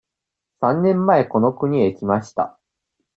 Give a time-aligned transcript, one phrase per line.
[0.59, 2.57] 三年前この国へ来ました。